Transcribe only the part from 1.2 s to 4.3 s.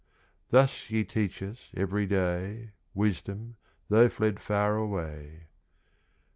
us, every day, Wisdom, though